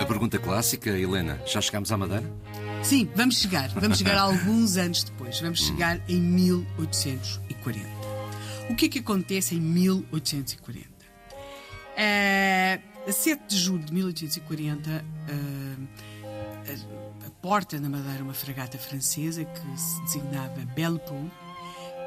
[0.00, 2.24] A pergunta clássica, Helena, já chegámos à Madeira?
[2.82, 3.68] Sim, vamos chegar.
[3.68, 5.38] Vamos chegar alguns anos depois.
[5.40, 7.86] Vamos chegar em 1840.
[8.68, 10.89] O que é que acontece em 1840?
[13.06, 15.88] A 7 de julho de 1840, uh,
[17.22, 21.30] a, a porta na Madeira uma fragata francesa que se designava Belle Poule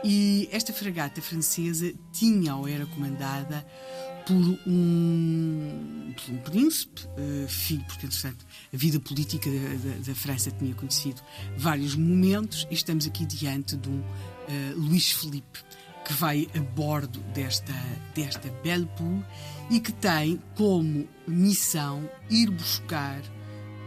[0.04, 3.66] e esta fragata francesa tinha ou era comandada
[4.26, 10.16] por um, por um príncipe, uh, filho, porque, entretanto, a vida política da, da, da,
[10.16, 11.22] França tinha conhecido
[11.58, 14.04] vários momentos, e estamos aqui diante de um uh,
[14.76, 15.60] Luís Felipe,
[16.06, 17.74] que vai a bordo desta,
[18.14, 19.24] desta Belle Poule
[19.70, 23.22] e que tem como missão ir buscar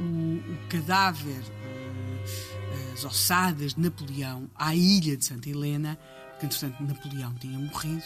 [0.00, 5.98] o, o cadáver, uh, as ossadas de Napoleão à ilha de Santa Helena,
[6.30, 8.04] porque, entretanto, Napoleão tinha morrido,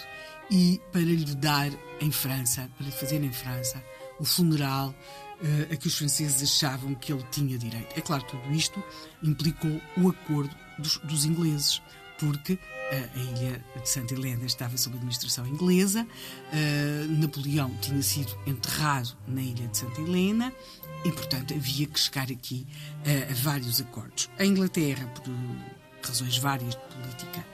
[0.51, 3.83] e para lhe dar em França, para lhe fazer em França,
[4.19, 4.91] o funeral
[5.41, 7.97] uh, a que os franceses achavam que ele tinha direito.
[7.97, 8.83] É claro, tudo isto
[9.23, 11.81] implicou o acordo dos, dos ingleses,
[12.19, 12.59] porque
[12.91, 19.43] a ilha de Santa Helena estava sob administração inglesa, uh, Napoleão tinha sido enterrado na
[19.43, 20.53] ilha de Santa Helena
[21.05, 22.67] e, portanto, havia que chegar aqui
[23.31, 24.29] a vários acordos.
[24.39, 25.25] A Inglaterra, por
[26.07, 27.47] razões várias de política,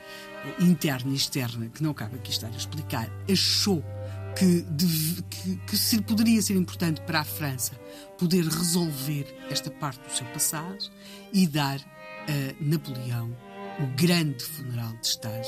[0.61, 3.85] interna e externa, que não cabe aqui estar a explicar, achou
[4.37, 7.73] que, deve, que, que poderia ser importante para a França
[8.19, 10.91] poder resolver esta parte do seu passado
[11.33, 11.81] e dar
[12.29, 13.35] a Napoleão
[13.81, 15.47] o grande funeral de Estado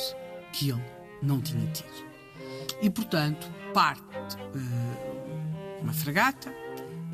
[0.53, 0.85] que ele
[1.23, 2.09] não tinha tido.
[2.83, 6.53] E, portanto, parte uh, uma fragata,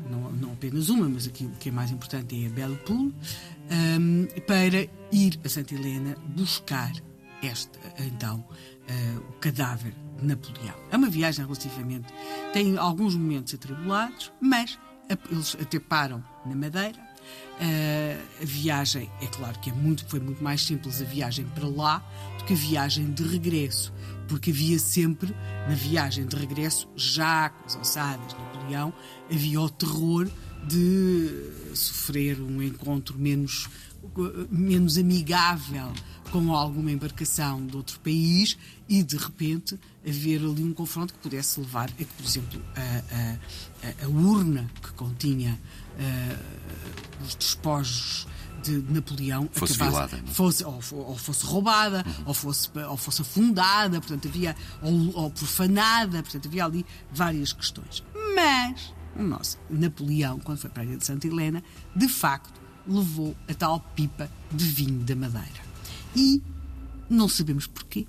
[0.09, 3.13] não, não, apenas uma, mas aqui o que é mais importante é a Belle Poule,
[3.99, 6.91] um, para ir a Santa Helena buscar
[7.41, 10.75] este, então, uh, o cadáver de Napoleão.
[10.91, 12.07] É uma viagem relativamente.
[12.53, 14.79] tem alguns momentos atribulados, mas
[15.29, 17.04] eles até param na Madeira.
[17.55, 21.67] Uh, a viagem, é claro que é muito, foi muito mais simples a viagem para
[21.67, 21.99] lá
[22.37, 23.93] do que a viagem de regresso,
[24.27, 25.33] porque havia sempre,
[25.67, 28.93] na viagem de regresso, já com as ossadas de Napoleão,
[29.31, 30.29] havia o terror
[30.67, 33.69] de sofrer um encontro menos,
[34.49, 35.91] menos amigável
[36.31, 38.57] com alguma embarcação de outro país
[38.89, 43.37] e de repente haver ali um confronto que pudesse levar a que, por exemplo, a,
[43.87, 45.59] a, a urna que continha
[45.97, 48.27] uh, os despojos
[48.63, 52.23] de Napoleão fosse acabasse, violada, fosse, ou, ou, fosse roubada, uhum.
[52.25, 58.03] ou, fosse, ou fosse afundada, portanto havia ou, ou profanada, portanto havia ali várias questões.
[58.35, 61.63] Mas o nosso Napoleão, quando foi para a ilha de Santa Helena,
[61.95, 65.65] de facto levou a tal pipa de vinho da Madeira
[66.15, 66.41] e
[67.09, 68.07] não sabemos porquê.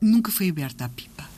[0.00, 1.28] Nunca foi aberta a pipa.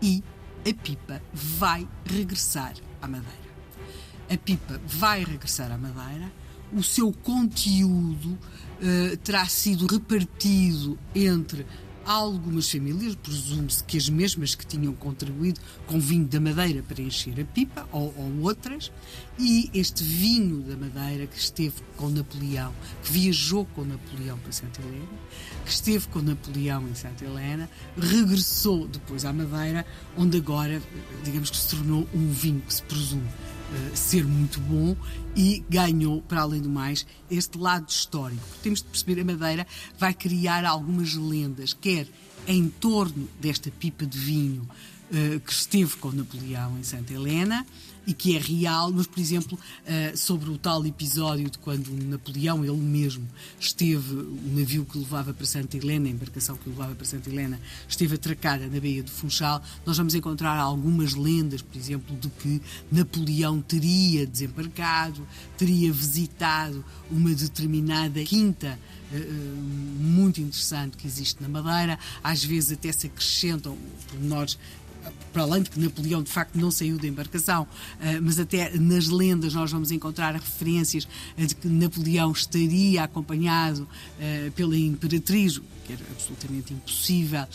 [0.00, 0.22] E
[0.68, 3.48] a pipa vai regressar à Madeira.
[4.30, 6.30] A pipa vai regressar à Madeira.
[6.72, 11.66] O seu conteúdo uh, terá sido repartido entre
[12.08, 17.38] algumas famílias, presume-se que as mesmas que tinham contribuído com vinho da Madeira para encher
[17.38, 18.90] a pipa, ou, ou, outras,
[19.38, 22.72] e este vinho da Madeira que esteve com Napoleão,
[23.04, 25.06] que viajou com Napoleão para Santa Helena,
[25.66, 29.84] que esteve com Napoleão em Santa Helena, regressou depois à Madeira,
[30.16, 30.80] onde agora,
[31.22, 33.28] digamos que se tornou um vinho que se presume
[33.70, 34.96] Uh, ser muito bom
[35.36, 38.40] e ganhou, para além do mais, este lado histórico.
[38.40, 39.66] Porque temos de perceber, a Madeira
[39.98, 42.08] vai criar algumas lendas, quer
[42.46, 44.62] em torno desta pipa de vinho
[45.10, 47.66] uh, que esteve com Napoleão em Santa Helena,
[48.08, 52.64] e que é real, mas, por exemplo, uh, sobre o tal episódio de quando Napoleão,
[52.64, 53.28] ele mesmo,
[53.60, 57.60] esteve, o navio que levava para Santa Helena, a embarcação que levava para Santa Helena,
[57.86, 62.62] esteve atracada na Baía do Funchal, nós vamos encontrar algumas lendas, por exemplo, de que
[62.90, 65.28] Napoleão teria desembarcado,
[65.58, 68.78] teria visitado uma determinada quinta
[69.12, 69.62] uh,
[70.00, 73.76] muito interessante que existe na Madeira, às vezes até se acrescentam
[74.08, 74.56] pormenores
[75.32, 77.66] para além de que Napoleão de facto não saiu da embarcação,
[77.97, 83.88] eh, mas até nas lendas nós vamos encontrar referências de que Napoleão estaria acompanhado
[84.20, 87.46] eh, pela Imperatriz, que era absolutamente impossível,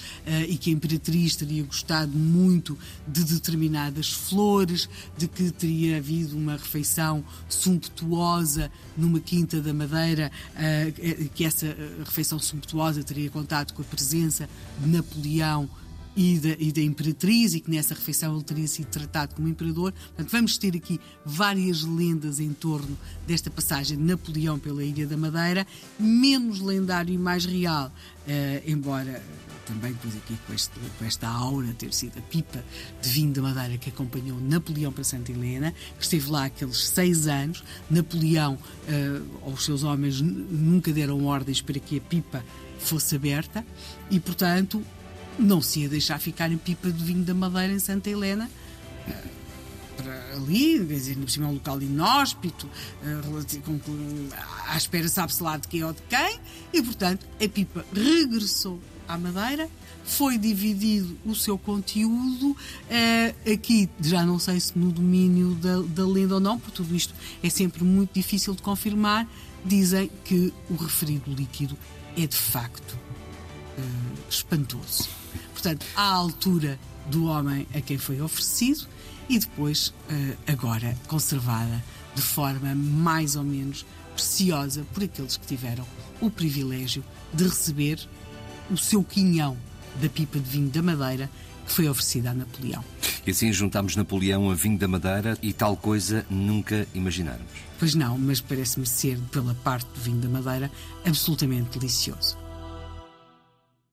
[0.49, 6.53] e que a Imperatriz teria gostado muito de determinadas flores, de que teria havido uma
[6.53, 10.31] refeição sumptuosa numa quinta da Madeira,
[11.35, 14.49] que essa refeição sumptuosa teria contado com a presença
[14.79, 15.69] de Napoleão
[16.15, 19.91] e da, e da Imperatriz, e que nessa refeição ele teria sido tratado como imperador.
[19.91, 25.17] Portanto, vamos ter aqui várias lendas em torno desta passagem de Napoleão pela Ilha da
[25.17, 25.65] Madeira,
[25.99, 29.21] menos lendário e mais real, uh, embora
[29.65, 32.63] também depois aqui com, este, com, esta aura ter sido a pipa
[33.01, 37.27] de vinho da Madeira que acompanhou Napoleão para Santa Helena, que esteve lá aqueles seis
[37.27, 37.63] anos.
[37.89, 42.43] Napoleão uh, ou os seus homens nunca deram ordens para que a pipa
[42.79, 43.65] fosse aberta
[44.11, 44.83] e, portanto,
[45.37, 48.49] não se ia deixar ficar em pipa de vinho da Madeira em Santa Helena.
[49.97, 54.29] Para ali, dizer, por cima é um local inóspito, uh,
[54.67, 56.39] à espera sabe-se lá de quem ou de quem,
[56.73, 59.69] e portanto a pipa regressou à Madeira,
[60.03, 66.07] foi dividido o seu conteúdo, uh, aqui já não sei se no domínio da, da
[66.07, 67.13] lenda ou não, porque tudo isto
[67.43, 69.27] é sempre muito difícil de confirmar,
[69.63, 71.77] dizem que o referido líquido
[72.17, 72.97] é de facto
[74.29, 75.22] espantoso.
[75.51, 78.87] Portanto, à altura do homem a quem foi oferecido
[79.29, 81.83] e depois, uh, agora, conservada
[82.15, 85.85] de forma mais ou menos preciosa por aqueles que tiveram
[86.21, 87.03] o privilégio
[87.33, 87.99] de receber
[88.69, 89.57] o seu quinhão
[90.01, 91.29] da pipa de vinho da Madeira
[91.65, 92.83] que foi oferecida a Napoleão.
[93.25, 97.51] E assim juntamos Napoleão a vinho da Madeira e tal coisa nunca imagináramos.
[97.79, 100.71] Pois não, mas parece-me ser, pela parte do vinho da Madeira,
[101.05, 102.37] absolutamente delicioso.